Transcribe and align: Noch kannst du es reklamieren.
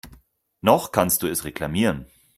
Noch 0.61 0.91
kannst 0.91 1.21
du 1.21 1.27
es 1.27 1.43
reklamieren. 1.45 2.07